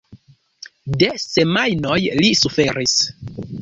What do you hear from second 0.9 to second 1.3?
De